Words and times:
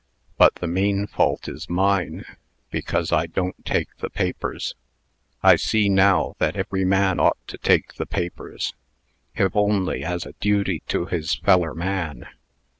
But 0.35 0.55
the 0.55 0.65
main 0.65 1.05
fault 1.05 1.47
is 1.47 1.69
mine, 1.69 2.25
because 2.71 3.11
I 3.11 3.27
don't 3.27 3.63
take 3.67 3.87
the 3.99 4.09
papers. 4.09 4.73
I 5.43 5.57
see, 5.57 5.89
now, 5.89 6.33
that 6.39 6.55
every 6.55 6.83
man 6.83 7.19
ought 7.19 7.37
to 7.49 7.59
take 7.59 7.93
the 7.93 8.07
papers 8.07 8.73
if 9.35 9.55
only 9.55 10.03
as 10.03 10.25
a 10.25 10.33
duty 10.39 10.81
to 10.87 11.05
his 11.05 11.35
feller 11.35 11.75
man." 11.75 12.25